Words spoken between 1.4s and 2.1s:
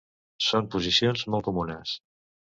comunes.